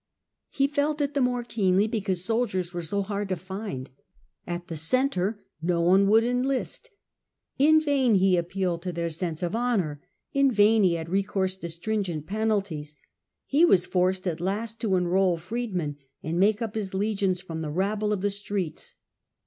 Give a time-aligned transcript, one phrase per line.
[0.49, 3.91] He felt it the more and riefof because soldicrs were so hard to find,
[4.47, 6.89] the Em "° At the Centre no one would enlist.
[7.59, 10.01] In vain peror, appealed to their sense of honour,
[10.33, 12.95] in vain he had recourse to stringent penalties;
[13.45, 17.67] he was forced at last to enrol freedmen and make up his legions from the
[17.67, 18.95] who can rabble of the streets.